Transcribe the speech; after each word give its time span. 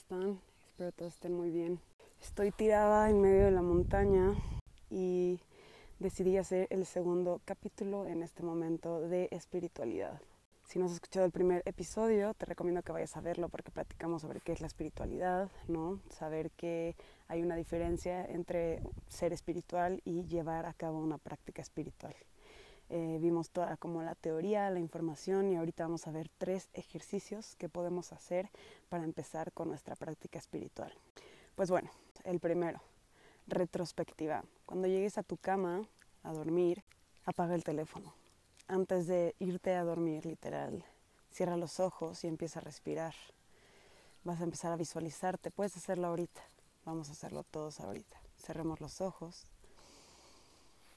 están? 0.00 0.40
Espero 0.70 0.92
todos 0.92 1.12
estén 1.12 1.34
muy 1.34 1.50
bien. 1.50 1.78
Estoy 2.22 2.52
tirada 2.52 3.10
en 3.10 3.20
medio 3.20 3.44
de 3.44 3.50
la 3.50 3.60
montaña 3.60 4.34
y 4.88 5.38
decidí 5.98 6.38
hacer 6.38 6.66
el 6.70 6.86
segundo 6.86 7.40
capítulo 7.44 8.06
en 8.06 8.22
este 8.22 8.42
momento 8.42 9.00
de 9.00 9.28
espiritualidad. 9.30 10.18
Si 10.64 10.78
no 10.78 10.86
has 10.86 10.92
escuchado 10.92 11.26
el 11.26 11.32
primer 11.32 11.62
episodio, 11.66 12.32
te 12.32 12.46
recomiendo 12.46 12.82
que 12.82 12.92
vayas 12.92 13.14
a 13.16 13.20
verlo 13.20 13.50
porque 13.50 13.70
platicamos 13.70 14.22
sobre 14.22 14.40
qué 14.40 14.52
es 14.52 14.60
la 14.62 14.68
espiritualidad, 14.68 15.50
¿no? 15.68 16.00
Saber 16.08 16.50
que 16.52 16.96
hay 17.28 17.42
una 17.42 17.56
diferencia 17.56 18.24
entre 18.24 18.80
ser 19.08 19.34
espiritual 19.34 20.00
y 20.04 20.24
llevar 20.24 20.64
a 20.64 20.72
cabo 20.72 20.98
una 20.98 21.18
práctica 21.18 21.60
espiritual. 21.60 22.14
Eh, 22.92 23.18
vimos 23.20 23.50
toda 23.50 23.76
como 23.76 24.02
la 24.02 24.16
teoría, 24.16 24.68
la 24.68 24.80
información 24.80 25.52
y 25.52 25.56
ahorita 25.56 25.84
vamos 25.84 26.08
a 26.08 26.10
ver 26.10 26.28
tres 26.38 26.68
ejercicios 26.74 27.54
que 27.54 27.68
podemos 27.68 28.12
hacer 28.12 28.50
para 28.88 29.04
empezar 29.04 29.52
con 29.52 29.68
nuestra 29.68 29.94
práctica 29.94 30.40
espiritual. 30.40 30.92
Pues 31.54 31.70
bueno, 31.70 31.88
el 32.24 32.40
primero, 32.40 32.80
retrospectiva. 33.46 34.44
Cuando 34.66 34.88
llegues 34.88 35.18
a 35.18 35.22
tu 35.22 35.36
cama 35.36 35.82
a 36.24 36.32
dormir, 36.32 36.82
apaga 37.24 37.54
el 37.54 37.62
teléfono. 37.62 38.12
Antes 38.66 39.06
de 39.06 39.36
irte 39.38 39.74
a 39.76 39.84
dormir, 39.84 40.26
literal, 40.26 40.84
cierra 41.30 41.56
los 41.56 41.78
ojos 41.78 42.24
y 42.24 42.26
empieza 42.26 42.58
a 42.58 42.62
respirar. 42.62 43.14
Vas 44.24 44.40
a 44.40 44.44
empezar 44.44 44.72
a 44.72 44.76
visualizarte. 44.76 45.52
Puedes 45.52 45.76
hacerlo 45.76 46.08
ahorita. 46.08 46.42
Vamos 46.84 47.08
a 47.08 47.12
hacerlo 47.12 47.44
todos 47.44 47.78
ahorita. 47.78 48.20
Cerremos 48.36 48.80
los 48.80 49.00
ojos. 49.00 49.46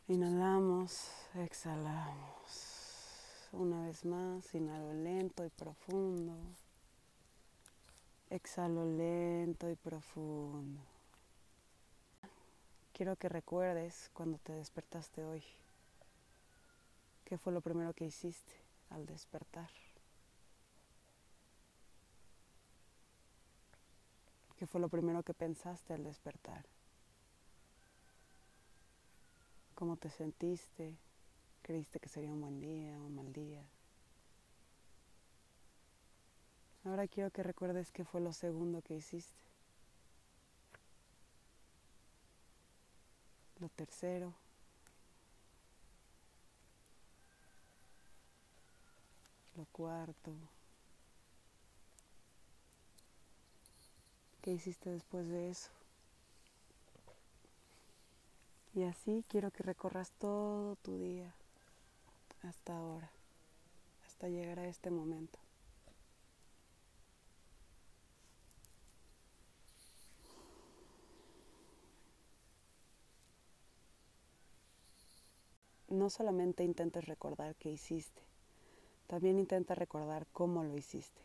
Inhalamos, 0.09 1.07
exhalamos. 1.34 3.48
Una 3.53 3.85
vez 3.85 4.04
más, 4.04 4.54
inhalo 4.54 4.93
lento 4.93 5.46
y 5.46 5.49
profundo. 5.49 6.35
Exhalo 8.29 8.85
lento 8.85 9.70
y 9.70 9.76
profundo. 9.76 10.81
Quiero 12.91 13.15
que 13.15 13.29
recuerdes 13.29 14.12
cuando 14.13 14.37
te 14.40 14.51
despertaste 14.51 15.24
hoy. 15.24 15.43
¿Qué 17.24 17.37
fue 17.37 17.54
lo 17.54 17.62
primero 17.62 17.93
que 17.93 18.05
hiciste 18.05 18.54
al 18.90 19.05
despertar? 19.05 19.70
¿Qué 24.57 24.68
fue 24.68 24.81
lo 24.81 24.90
primero 24.90 25.24
que 25.24 25.34
pensaste 25.34 25.93
al 25.93 26.04
despertar? 26.04 26.65
¿Cómo 29.84 29.98
te 29.98 30.09
sentiste? 30.09 30.95
¿Creíste 31.62 31.99
que 31.99 32.07
sería 32.07 32.31
un 32.31 32.39
buen 32.39 32.62
día, 32.62 33.01
un 33.01 33.15
mal 33.15 33.34
día? 33.34 33.62
Ahora 36.85 37.05
quiero 37.05 37.31
que 37.31 37.43
recuerdes 37.43 37.91
qué 37.91 38.05
fue 38.05 38.21
lo 38.21 38.31
segundo 38.31 38.81
que 38.81 38.95
hiciste. 38.95 39.41
Lo 43.59 43.67
tercero. 43.67 44.34
Lo 49.57 49.65
cuarto. 49.65 50.31
¿Qué 54.41 54.51
hiciste 54.51 54.91
después 54.91 55.27
de 55.27 55.49
eso? 55.49 55.82
Y 58.76 58.84
así 58.84 59.24
quiero 59.27 59.52
que 59.52 59.62
recorras 59.62 60.12
todo 60.13 60.76
tu 60.77 60.98
día 60.98 61.35
hasta 62.41 62.76
ahora, 62.76 63.12
hasta 64.07 64.28
llegar 64.30 64.57
a 64.57 64.68
este 64.68 64.90
momento. 64.90 65.38
No 75.88 76.09
solamente 76.09 76.64
intentes 76.64 77.06
recordar 77.06 77.56
qué 77.56 77.70
hiciste, 77.70 78.24
también 79.06 79.38
intenta 79.38 79.76
recordar 79.76 80.26
cómo 80.31 80.64
lo 80.64 80.76
hiciste. 80.76 81.22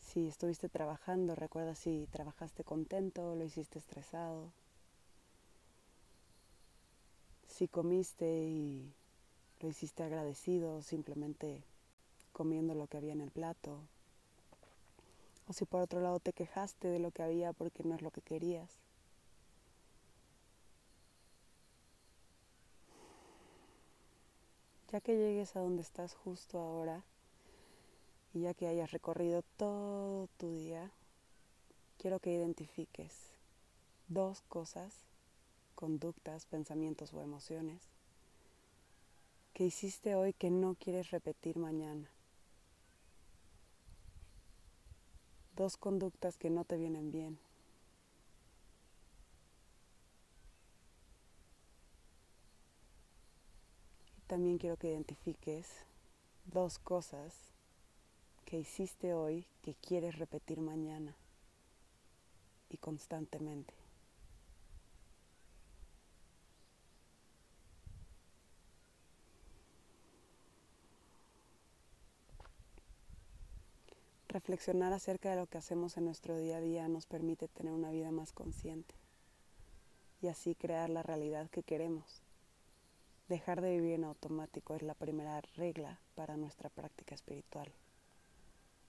Si 0.00 0.26
estuviste 0.26 0.68
trabajando, 0.68 1.36
recuerda 1.36 1.76
si 1.76 2.08
trabajaste 2.10 2.64
contento, 2.64 3.36
lo 3.36 3.44
hiciste 3.44 3.78
estresado, 3.78 4.52
si 7.62 7.68
comiste 7.68 8.26
y 8.26 8.92
lo 9.60 9.68
hiciste 9.68 10.02
agradecido, 10.02 10.82
simplemente 10.82 11.62
comiendo 12.32 12.74
lo 12.74 12.88
que 12.88 12.96
había 12.96 13.12
en 13.12 13.20
el 13.20 13.30
plato. 13.30 13.78
O 15.46 15.52
si 15.52 15.64
por 15.64 15.80
otro 15.80 16.00
lado 16.00 16.18
te 16.18 16.32
quejaste 16.32 16.88
de 16.88 16.98
lo 16.98 17.12
que 17.12 17.22
había 17.22 17.52
porque 17.52 17.84
no 17.84 17.94
es 17.94 18.02
lo 18.02 18.10
que 18.10 18.20
querías. 18.20 18.68
Ya 24.90 25.00
que 25.00 25.14
llegues 25.14 25.54
a 25.54 25.60
donde 25.60 25.82
estás 25.82 26.16
justo 26.16 26.58
ahora 26.58 27.04
y 28.34 28.40
ya 28.40 28.54
que 28.54 28.66
hayas 28.66 28.90
recorrido 28.90 29.44
todo 29.56 30.26
tu 30.36 30.52
día, 30.52 30.90
quiero 31.98 32.18
que 32.18 32.32
identifiques 32.32 33.30
dos 34.08 34.42
cosas 34.48 35.11
conductas, 35.82 36.46
pensamientos 36.46 37.12
o 37.12 37.20
emociones 37.20 37.82
que 39.52 39.64
hiciste 39.64 40.14
hoy 40.14 40.32
que 40.32 40.48
no 40.48 40.76
quieres 40.76 41.10
repetir 41.10 41.58
mañana. 41.58 42.08
Dos 45.56 45.76
conductas 45.76 46.36
que 46.36 46.50
no 46.50 46.64
te 46.64 46.76
vienen 46.76 47.10
bien. 47.10 47.36
También 54.28 54.58
quiero 54.58 54.76
que 54.76 54.92
identifiques 54.92 55.66
dos 56.44 56.78
cosas 56.78 57.34
que 58.44 58.60
hiciste 58.60 59.14
hoy 59.14 59.48
que 59.62 59.74
quieres 59.74 60.16
repetir 60.16 60.60
mañana 60.60 61.16
y 62.70 62.76
constantemente. 62.76 63.81
Reflexionar 74.32 74.94
acerca 74.94 75.28
de 75.28 75.36
lo 75.36 75.46
que 75.46 75.58
hacemos 75.58 75.98
en 75.98 76.06
nuestro 76.06 76.38
día 76.38 76.56
a 76.56 76.60
día 76.62 76.88
nos 76.88 77.04
permite 77.04 77.48
tener 77.48 77.70
una 77.70 77.90
vida 77.90 78.10
más 78.10 78.32
consciente 78.32 78.94
y 80.22 80.28
así 80.28 80.54
crear 80.54 80.88
la 80.88 81.02
realidad 81.02 81.50
que 81.50 81.62
queremos. 81.62 82.22
Dejar 83.28 83.60
de 83.60 83.72
vivir 83.72 83.92
en 83.92 84.04
automático 84.04 84.74
es 84.74 84.80
la 84.80 84.94
primera 84.94 85.42
regla 85.56 86.00
para 86.14 86.38
nuestra 86.38 86.70
práctica 86.70 87.14
espiritual. 87.14 87.70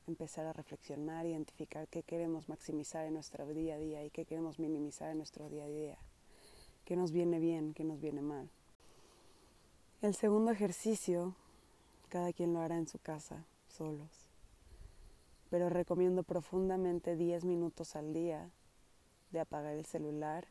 Empezar 0.07 0.45
a 0.45 0.53
reflexionar, 0.53 1.25
identificar 1.25 1.89
qué 1.89 2.03
queremos 2.03 2.47
maximizar 2.47 3.05
en 3.05 3.15
nuestro 3.15 3.45
día 3.45 3.75
a 3.75 3.79
día 3.79 4.05
y 4.05 4.11
qué 4.11 4.23
queremos 4.23 4.59
minimizar 4.59 5.11
en 5.11 5.17
nuestro 5.17 5.49
día 5.49 5.65
a 5.65 5.67
día. 5.67 5.97
Qué 6.85 6.95
nos 6.95 7.11
viene 7.11 7.39
bien, 7.39 7.73
qué 7.73 7.83
nos 7.83 7.99
viene 7.99 8.21
mal. 8.21 8.49
El 10.01 10.15
segundo 10.15 10.51
ejercicio, 10.51 11.35
cada 12.07 12.31
quien 12.31 12.53
lo 12.53 12.61
hará 12.61 12.77
en 12.77 12.87
su 12.87 12.97
casa, 12.97 13.43
solos 13.67 14.22
pero 15.53 15.69
recomiendo 15.69 16.23
profundamente 16.23 17.15
10 17.15 17.45
minutos 17.45 17.95
al 17.95 18.11
día 18.11 18.49
de 19.29 19.39
apagar 19.39 19.75
el 19.75 19.85
celular, 19.85 20.47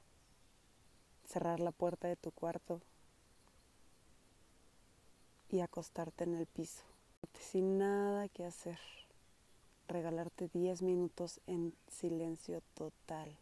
cerrar 1.27 1.59
la 1.59 1.73
puerta 1.73 2.07
de 2.07 2.15
tu 2.15 2.31
cuarto 2.31 2.81
y 5.49 5.59
acostarte 5.59 6.23
en 6.23 6.37
el 6.37 6.47
piso, 6.47 6.85
sin 7.35 7.79
nada 7.79 8.29
que 8.29 8.45
hacer, 8.45 8.79
regalarte 9.89 10.49
10 10.55 10.83
minutos 10.83 11.41
en 11.49 11.75
silencio 11.89 12.63
total, 12.75 13.37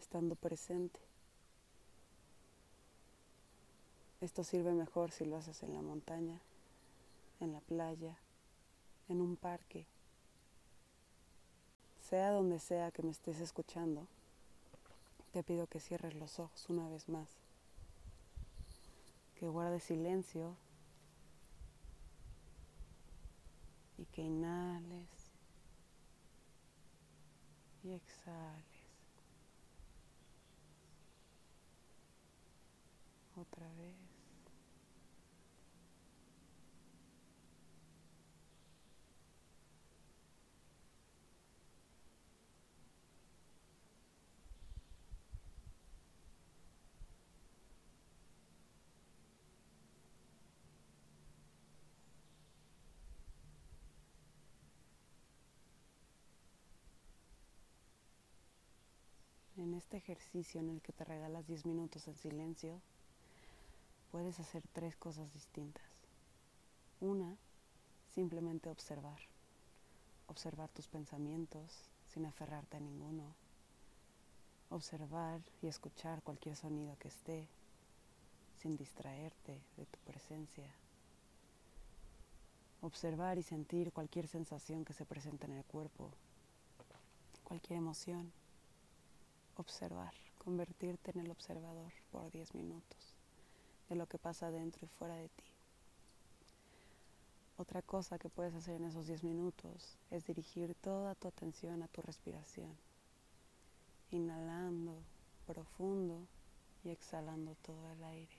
estando 0.00 0.36
presente. 0.36 1.00
Esto 4.22 4.42
sirve 4.42 4.72
mejor 4.72 5.10
si 5.10 5.26
lo 5.26 5.36
haces 5.36 5.62
en 5.64 5.74
la 5.74 5.82
montaña, 5.82 6.40
en 7.40 7.52
la 7.52 7.60
playa, 7.60 8.16
en 9.10 9.20
un 9.20 9.36
parque, 9.36 9.86
sea 11.98 12.30
donde 12.30 12.60
sea 12.60 12.92
que 12.92 13.02
me 13.02 13.10
estés 13.10 13.40
escuchando, 13.40 14.06
te 15.32 15.42
pido 15.42 15.66
que 15.66 15.80
cierres 15.80 16.14
los 16.14 16.38
ojos 16.38 16.68
una 16.68 16.88
vez 16.88 17.08
más, 17.08 17.28
que 19.34 19.48
guardes 19.48 19.82
silencio 19.82 20.56
y 23.98 24.04
que 24.06 24.22
inhales 24.22 25.08
y 27.82 27.92
exhales. 27.92 28.64
Otra 33.36 33.66
vez. 33.78 34.09
Este 59.80 59.96
ejercicio 59.96 60.60
en 60.60 60.68
el 60.68 60.82
que 60.82 60.92
te 60.92 61.04
regalas 61.04 61.46
10 61.46 61.64
minutos 61.64 62.06
en 62.06 62.14
silencio, 62.14 62.82
puedes 64.12 64.38
hacer 64.38 64.62
tres 64.74 64.94
cosas 64.94 65.32
distintas. 65.32 65.82
Una, 67.00 67.34
simplemente 68.14 68.68
observar. 68.68 69.18
Observar 70.26 70.68
tus 70.68 70.86
pensamientos 70.86 71.88
sin 72.12 72.26
aferrarte 72.26 72.76
a 72.76 72.80
ninguno. 72.80 73.34
Observar 74.68 75.40
y 75.62 75.68
escuchar 75.68 76.22
cualquier 76.22 76.56
sonido 76.56 76.98
que 76.98 77.08
esté 77.08 77.48
sin 78.58 78.76
distraerte 78.76 79.62
de 79.78 79.86
tu 79.86 79.98
presencia. 80.00 80.70
Observar 82.82 83.38
y 83.38 83.42
sentir 83.42 83.92
cualquier 83.92 84.28
sensación 84.28 84.84
que 84.84 84.92
se 84.92 85.06
presente 85.06 85.46
en 85.46 85.52
el 85.52 85.64
cuerpo, 85.64 86.10
cualquier 87.44 87.78
emoción. 87.78 88.30
Observar, 89.60 90.14
convertirte 90.38 91.10
en 91.10 91.20
el 91.20 91.30
observador 91.30 91.92
por 92.10 92.30
10 92.30 92.54
minutos 92.54 93.14
de 93.90 93.94
lo 93.94 94.06
que 94.06 94.16
pasa 94.16 94.50
dentro 94.50 94.86
y 94.86 94.88
fuera 94.88 95.16
de 95.16 95.28
ti. 95.28 95.44
Otra 97.58 97.82
cosa 97.82 98.18
que 98.18 98.30
puedes 98.30 98.54
hacer 98.54 98.76
en 98.76 98.86
esos 98.86 99.06
10 99.06 99.22
minutos 99.22 99.98
es 100.10 100.24
dirigir 100.24 100.74
toda 100.76 101.14
tu 101.14 101.28
atención 101.28 101.82
a 101.82 101.88
tu 101.88 102.00
respiración, 102.00 102.74
inhalando 104.10 105.02
profundo 105.46 106.26
y 106.82 106.88
exhalando 106.88 107.54
todo 107.56 107.90
el 107.90 108.02
aire. 108.02 108.38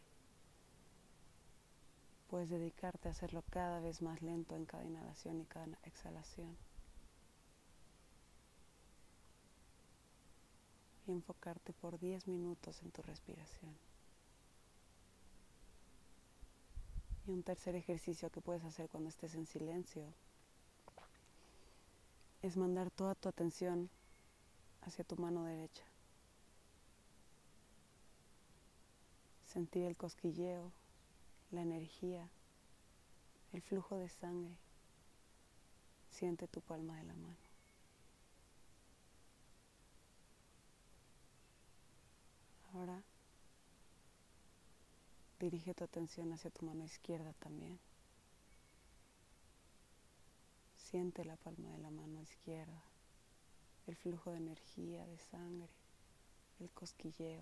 Puedes 2.32 2.50
dedicarte 2.50 3.10
a 3.10 3.12
hacerlo 3.12 3.44
cada 3.52 3.80
vez 3.80 4.02
más 4.02 4.24
lento 4.24 4.56
en 4.56 4.66
cada 4.66 4.86
inhalación 4.86 5.40
y 5.40 5.46
cada 5.46 5.78
exhalación. 5.84 6.58
Enfocarte 11.12 11.74
por 11.74 12.00
10 12.00 12.28
minutos 12.28 12.82
en 12.82 12.92
tu 12.92 13.02
respiración. 13.02 13.76
Y 17.28 17.32
un 17.32 17.44
tercer 17.44 17.76
ejercicio 17.76 18.30
que 18.30 18.42
puedes 18.42 18.64
hacer 18.64 18.90
cuando 18.90 19.10
estés 19.10 19.36
en 19.36 19.46
silencio 19.46 20.04
es 22.42 22.58
mandar 22.58 22.90
toda 22.90 23.14
tu 23.16 23.30
atención 23.30 23.90
hacia 24.82 25.04
tu 25.04 25.16
mano 25.16 25.44
derecha. 25.46 25.84
Sentir 29.46 29.84
el 29.84 29.96
cosquilleo, 29.96 30.72
la 31.52 31.62
energía, 31.62 32.28
el 33.54 33.62
flujo 33.62 33.98
de 33.98 34.10
sangre. 34.10 34.56
Siente 36.10 36.48
tu 36.48 36.62
palma 36.62 36.98
de 36.98 37.04
la 37.04 37.14
mano. 37.14 37.51
Ahora 42.74 43.04
Dirige 45.42 45.74
tu 45.74 45.84
atención 45.84 46.32
hacia 46.34 46.52
tu 46.52 46.68
mano 46.68 46.84
izquierda 46.84 47.34
también. 47.40 47.80
Siente 50.76 51.26
la 51.26 51.36
palma 51.36 51.72
de 51.72 51.80
la 51.80 51.90
mano 51.90 52.22
izquierda, 52.22 52.80
el 53.88 53.96
flujo 53.96 54.30
de 54.30 54.38
energía, 54.38 55.04
de 55.08 55.18
sangre, 55.18 55.72
el 56.60 56.70
cosquilleo. 56.70 57.42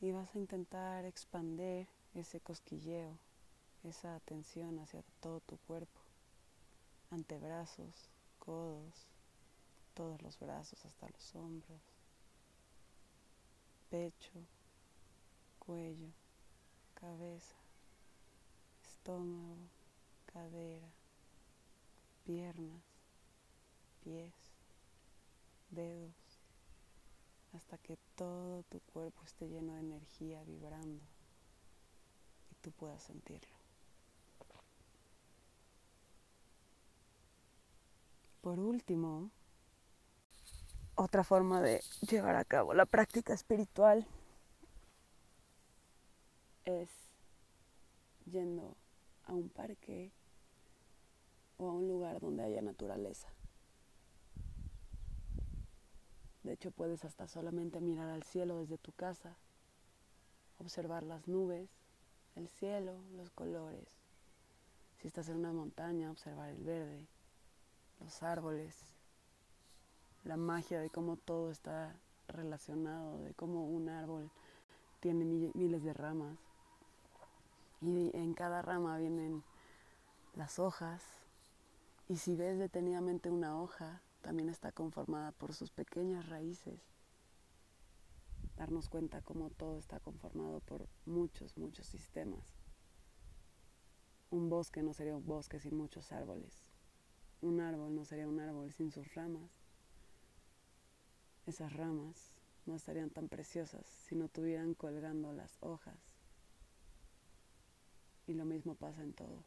Y 0.00 0.10
vas 0.10 0.34
a 0.34 0.38
intentar 0.40 1.04
expandir 1.04 1.86
ese 2.14 2.40
cosquilleo, 2.40 3.16
esa 3.84 4.16
atención 4.16 4.80
hacia 4.80 5.04
todo 5.20 5.38
tu 5.38 5.58
cuerpo, 5.58 6.00
antebrazos, 7.10 8.10
codos, 8.40 9.06
todos 9.96 10.20
los 10.20 10.38
brazos 10.38 10.84
hasta 10.84 11.08
los 11.08 11.34
hombros, 11.34 11.80
pecho, 13.88 14.30
cuello, 15.58 16.10
cabeza, 16.94 17.56
estómago, 18.84 19.56
cadera, 20.26 20.92
piernas, 22.26 22.82
pies, 24.04 24.34
dedos, 25.70 26.40
hasta 27.54 27.78
que 27.78 27.96
todo 28.16 28.64
tu 28.64 28.80
cuerpo 28.80 29.22
esté 29.24 29.48
lleno 29.48 29.72
de 29.76 29.80
energía 29.80 30.44
vibrando 30.44 31.02
y 32.50 32.54
tú 32.56 32.70
puedas 32.70 33.02
sentirlo. 33.02 33.56
Por 38.42 38.60
último, 38.60 39.30
otra 40.96 41.24
forma 41.24 41.60
de 41.60 41.82
llevar 42.00 42.36
a 42.36 42.44
cabo 42.44 42.74
la 42.74 42.86
práctica 42.86 43.32
espiritual 43.32 44.06
es 46.64 46.90
yendo 48.24 48.76
a 49.26 49.32
un 49.32 49.48
parque 49.48 50.10
o 51.58 51.68
a 51.68 51.72
un 51.72 51.88
lugar 51.88 52.20
donde 52.20 52.42
haya 52.42 52.60
naturaleza. 52.60 53.28
De 56.42 56.52
hecho, 56.52 56.70
puedes 56.70 57.04
hasta 57.04 57.26
solamente 57.26 57.80
mirar 57.80 58.08
al 58.08 58.22
cielo 58.22 58.58
desde 58.58 58.78
tu 58.78 58.92
casa, 58.92 59.36
observar 60.58 61.02
las 61.02 61.26
nubes, 61.26 61.68
el 62.36 62.48
cielo, 62.48 63.00
los 63.16 63.30
colores. 63.30 63.88
Si 65.00 65.08
estás 65.08 65.28
en 65.28 65.36
una 65.36 65.52
montaña, 65.52 66.10
observar 66.10 66.50
el 66.50 66.62
verde, 66.62 67.06
los 68.00 68.22
árboles, 68.22 68.95
la 70.26 70.36
magia 70.36 70.80
de 70.80 70.90
cómo 70.90 71.16
todo 71.16 71.50
está 71.50 71.96
relacionado, 72.28 73.22
de 73.22 73.32
cómo 73.34 73.66
un 73.68 73.88
árbol 73.88 74.30
tiene 75.00 75.24
miles 75.24 75.84
de 75.84 75.92
ramas 75.92 76.36
y 77.80 78.10
en 78.16 78.34
cada 78.34 78.60
rama 78.60 78.98
vienen 78.98 79.44
las 80.34 80.58
hojas 80.58 81.02
y 82.08 82.16
si 82.16 82.34
ves 82.34 82.58
detenidamente 82.58 83.30
una 83.30 83.60
hoja, 83.60 84.02
también 84.20 84.48
está 84.48 84.72
conformada 84.72 85.30
por 85.32 85.54
sus 85.54 85.70
pequeñas 85.70 86.28
raíces. 86.28 86.80
Darnos 88.56 88.88
cuenta 88.88 89.22
cómo 89.22 89.50
todo 89.50 89.78
está 89.78 90.00
conformado 90.00 90.60
por 90.60 90.88
muchos, 91.04 91.56
muchos 91.56 91.86
sistemas. 91.86 92.56
Un 94.30 94.48
bosque 94.48 94.82
no 94.82 94.92
sería 94.92 95.16
un 95.16 95.26
bosque 95.26 95.60
sin 95.60 95.76
muchos 95.76 96.10
árboles. 96.10 96.64
Un 97.40 97.60
árbol 97.60 97.94
no 97.94 98.04
sería 98.04 98.28
un 98.28 98.40
árbol 98.40 98.72
sin 98.72 98.90
sus 98.90 99.14
ramas. 99.14 99.65
Esas 101.46 101.72
ramas 101.72 102.32
no 102.66 102.74
estarían 102.74 103.10
tan 103.10 103.28
preciosas 103.28 103.86
si 103.86 104.16
no 104.16 104.28
tuvieran 104.28 104.74
colgando 104.74 105.32
las 105.32 105.56
hojas 105.60 106.16
y 108.26 108.34
lo 108.34 108.44
mismo 108.44 108.74
pasa 108.74 109.02
en 109.02 109.12
todo. 109.12 109.44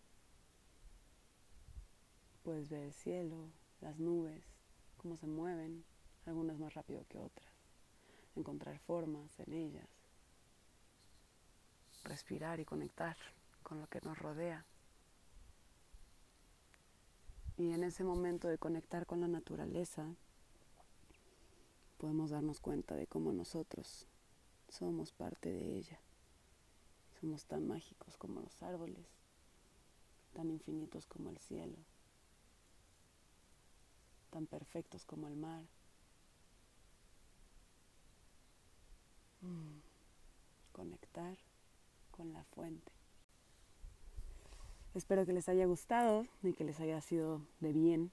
Puedes 2.44 2.70
ver 2.70 2.84
el 2.84 2.94
cielo, 2.94 3.50
las 3.82 4.00
nubes, 4.00 4.44
cómo 4.98 5.18
se 5.18 5.28
mueven, 5.28 5.84
algunas 6.26 6.58
más 6.58 6.74
rápido 6.74 7.06
que 7.10 7.20
otras. 7.20 7.50
Encontrar 8.36 8.80
formas 8.80 9.38
en 9.40 9.54
ellas. 9.54 9.90
Respirar 12.06 12.60
y 12.60 12.66
conectar 12.66 13.18
con 13.64 13.82
lo 13.82 13.88
que 13.88 14.00
nos 14.02 14.18
rodea. 14.18 14.66
Y 17.58 17.74
en 17.74 17.84
ese 17.84 18.06
momento 18.06 18.48
de 18.48 18.58
conectar 18.58 19.06
con 19.06 19.20
la 19.20 19.28
naturaleza, 19.28 20.16
podemos 22.00 22.30
darnos 22.30 22.62
cuenta 22.62 22.96
de 22.96 23.08
cómo 23.08 23.34
nosotros 23.34 24.08
somos 24.70 25.12
parte 25.12 25.52
de 25.52 25.78
ella. 25.78 26.00
Somos 27.20 27.46
tan 27.46 27.68
mágicos 27.68 28.16
como 28.16 28.40
los 28.40 28.64
árboles, 28.64 29.06
tan 30.34 30.50
infinitos 30.50 31.06
como 31.06 31.30
el 31.30 31.38
cielo, 31.38 31.76
tan 34.30 34.48
perfectos 34.48 35.06
como 35.06 35.28
el 35.28 35.36
mar. 35.36 35.66
Mm. 39.42 39.80
Conectar 40.72 41.38
con 42.12 42.32
la 42.32 42.46
fuente. 42.46 42.94
Espero 44.94 45.26
que 45.26 45.34
les 45.34 45.50
haya 45.50 45.66
gustado 45.66 46.26
y 46.44 46.54
que 46.54 46.64
les 46.64 46.80
haya 46.80 47.02
sido 47.02 47.42
de 47.60 47.74
bien. 47.74 48.12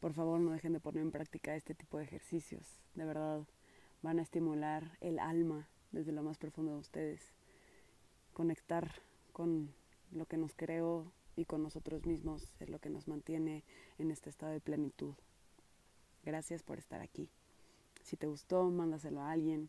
Por 0.00 0.14
favor, 0.14 0.40
no 0.40 0.52
dejen 0.52 0.72
de 0.72 0.80
poner 0.80 1.02
en 1.02 1.10
práctica 1.10 1.54
este 1.54 1.74
tipo 1.74 1.98
de 1.98 2.04
ejercicios. 2.04 2.80
De 2.94 3.04
verdad, 3.04 3.46
van 4.02 4.18
a 4.18 4.22
estimular 4.22 4.96
el 5.00 5.18
alma 5.18 5.68
desde 5.92 6.12
lo 6.12 6.22
más 6.22 6.38
profundo 6.38 6.72
de 6.72 6.78
ustedes 6.78 7.34
conectar 8.32 8.90
con 9.32 9.74
lo 10.12 10.26
que 10.26 10.36
nos 10.36 10.54
creó 10.54 11.12
y 11.36 11.44
con 11.44 11.62
nosotros 11.62 12.06
mismos 12.06 12.54
es 12.60 12.70
lo 12.70 12.78
que 12.78 12.90
nos 12.90 13.08
mantiene 13.08 13.64
en 13.98 14.10
este 14.10 14.30
estado 14.30 14.52
de 14.52 14.60
plenitud. 14.60 15.14
Gracias 16.24 16.62
por 16.62 16.78
estar 16.78 17.00
aquí. 17.00 17.28
Si 18.02 18.16
te 18.16 18.26
gustó, 18.26 18.70
mándaselo 18.70 19.20
a 19.20 19.30
alguien. 19.30 19.68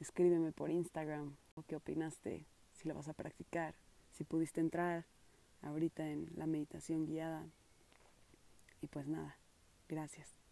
Escríbeme 0.00 0.52
por 0.52 0.70
Instagram 0.70 1.36
qué 1.66 1.76
opinaste, 1.76 2.46
si 2.72 2.88
lo 2.88 2.94
vas 2.94 3.08
a 3.08 3.14
practicar, 3.14 3.74
si 4.12 4.24
pudiste 4.24 4.60
entrar 4.60 5.06
ahorita 5.62 6.08
en 6.08 6.30
la 6.36 6.46
meditación 6.46 7.06
guiada. 7.06 7.46
Y 8.84 8.86
pues 8.86 9.06
nada, 9.06 9.38
gracias. 9.88 10.43